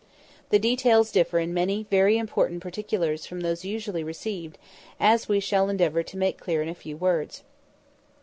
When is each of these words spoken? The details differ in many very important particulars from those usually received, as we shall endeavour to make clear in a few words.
The 0.49 0.57
details 0.57 1.11
differ 1.11 1.37
in 1.37 1.53
many 1.53 1.85
very 1.91 2.17
important 2.17 2.63
particulars 2.63 3.27
from 3.27 3.41
those 3.41 3.63
usually 3.63 4.03
received, 4.03 4.57
as 4.99 5.29
we 5.29 5.39
shall 5.39 5.69
endeavour 5.69 6.01
to 6.01 6.17
make 6.17 6.39
clear 6.41 6.63
in 6.63 6.69
a 6.69 6.73
few 6.73 6.97
words. 6.97 7.43